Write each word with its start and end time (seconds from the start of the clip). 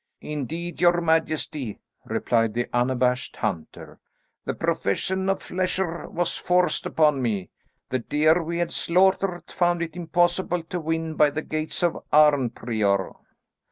"Indeed, 0.21 0.81
your 0.81 0.99
majesty," 0.99 1.79
replied 2.05 2.55
the 2.55 2.65
unabashed 2.73 3.35
hunter, 3.35 3.99
"the 4.45 4.55
profession 4.55 5.29
of 5.29 5.43
flesher 5.43 6.09
was 6.09 6.35
forced 6.35 6.87
upon 6.87 7.21
me. 7.21 7.51
The 7.91 7.99
deer 7.99 8.41
we 8.41 8.57
had 8.57 8.71
slaughtered 8.71 9.51
found 9.51 9.83
it 9.83 9.95
impossible 9.95 10.63
to 10.63 10.79
win 10.81 11.13
by 11.13 11.29
the 11.29 11.43
gates 11.43 11.83
of 11.83 12.03
Arnprior." 12.11 13.13